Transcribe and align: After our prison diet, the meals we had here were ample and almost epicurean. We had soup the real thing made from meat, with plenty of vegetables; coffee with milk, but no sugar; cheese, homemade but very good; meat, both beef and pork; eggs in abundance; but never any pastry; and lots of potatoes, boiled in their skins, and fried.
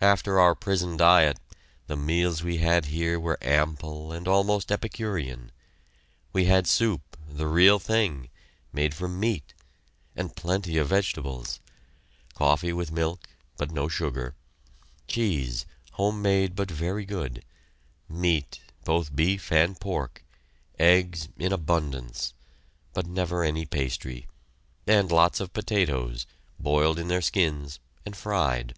After 0.00 0.38
our 0.38 0.54
prison 0.54 0.96
diet, 0.96 1.38
the 1.88 1.96
meals 1.96 2.40
we 2.40 2.58
had 2.58 2.84
here 2.84 3.18
were 3.18 3.36
ample 3.42 4.12
and 4.12 4.28
almost 4.28 4.70
epicurean. 4.70 5.50
We 6.32 6.44
had 6.44 6.68
soup 6.68 7.16
the 7.28 7.48
real 7.48 7.80
thing 7.80 8.28
made 8.72 8.94
from 8.94 9.18
meat, 9.18 9.54
with 10.14 10.36
plenty 10.36 10.78
of 10.78 10.86
vegetables; 10.86 11.58
coffee 12.34 12.72
with 12.72 12.92
milk, 12.92 13.28
but 13.56 13.72
no 13.72 13.88
sugar; 13.88 14.36
cheese, 15.08 15.66
homemade 15.94 16.54
but 16.54 16.70
very 16.70 17.04
good; 17.04 17.44
meat, 18.08 18.60
both 18.84 19.16
beef 19.16 19.50
and 19.50 19.80
pork; 19.80 20.24
eggs 20.78 21.28
in 21.36 21.52
abundance; 21.52 22.34
but 22.94 23.08
never 23.08 23.42
any 23.42 23.64
pastry; 23.66 24.28
and 24.86 25.10
lots 25.10 25.40
of 25.40 25.52
potatoes, 25.52 26.24
boiled 26.56 27.00
in 27.00 27.08
their 27.08 27.20
skins, 27.20 27.80
and 28.04 28.16
fried. 28.16 28.72